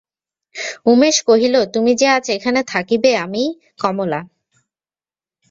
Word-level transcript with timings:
উমেশ 0.85 1.17
কহিল, 1.27 1.55
তুমি 1.73 1.91
যে 1.95 2.07
আজ 2.07 2.25
এখানে 2.29 2.61
থাকিবে, 2.63 3.11
আমি– 3.17 3.45
কমলা। 3.79 4.21